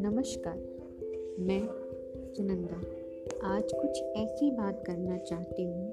[0.00, 0.56] नमस्कार,
[1.38, 1.68] मैं
[2.34, 2.76] सुनंदा।
[3.48, 5.92] आज कुछ ऐसी बात करना चाहती हूँ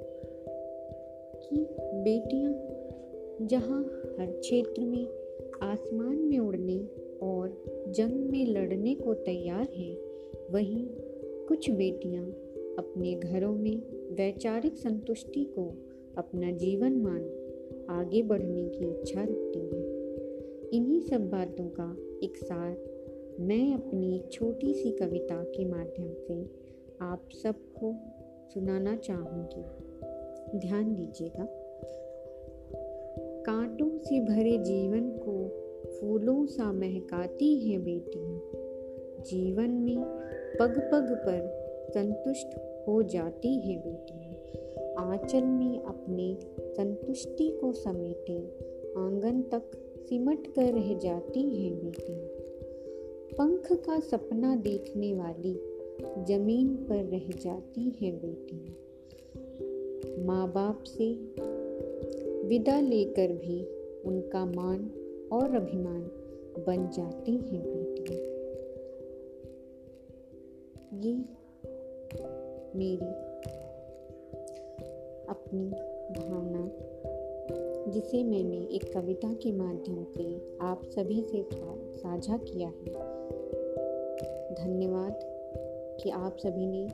[1.43, 2.54] कि बेटियाँ
[3.48, 3.82] जहाँ
[4.20, 5.07] हर क्षेत्र में
[5.62, 6.86] आसमान में उड़ने
[7.21, 9.98] और जंग में लड़ने को तैयार हैं,
[10.52, 10.88] वहीं
[11.48, 12.26] कुछ बेटियाँ
[12.78, 13.78] अपने घरों में
[14.16, 15.73] वैचारिक संतुष्टि को
[16.18, 17.21] अपना जीवन मान
[17.89, 19.86] आगे बढ़ने की इच्छा रखती हैं।
[20.74, 22.78] इन्हीं सब बातों का एक सार
[23.39, 26.46] मैं अपनी छोटी सी कविता के माध्यम से
[27.01, 27.96] आप सबको
[28.54, 29.64] सुनाना चाहूँगी।
[30.60, 31.47] ध्यान दीजिएगा।
[33.45, 38.41] कांटों से भरे जीवन को फूलों सा महकाती हैं बेटियाँ।
[39.23, 39.97] जीवन में
[40.59, 42.47] पग पग पर संतुष्ट
[42.88, 44.25] हो जाती हैं बेटियाँ।
[44.99, 46.38] आंचल में अपने
[46.73, 48.38] संतुष्टि को समेटे,
[48.97, 49.71] आँगन तक
[50.09, 52.19] सिमट कर रह जाती हैं बेटियाँ
[53.37, 55.53] पंख का सपना देखने वाली
[56.25, 58.75] ज़मीन पर रह जाती हैं बेटियाँ
[60.25, 61.13] माँ बाप से
[62.47, 63.63] विदा लेकर भी
[64.05, 64.89] उनका मान
[65.31, 66.02] और अभिमान
[66.67, 68.21] बन जाती हैं बेटियाँ
[71.02, 71.13] ये
[72.75, 73.34] मेरी
[75.29, 75.69] अपनी
[76.21, 76.71] भावना।
[77.91, 81.45] जिसे मैंने एक कविता के माध्यम से आप सभी से
[81.95, 82.93] साझा किया है।
[84.55, 85.19] धन्यवाद
[86.03, 86.89] कि आप सभी ने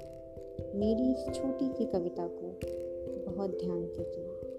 [0.76, 2.60] मेरी इस छोटी सी कविता को
[3.32, 4.51] बहुत ध्यान से सुना।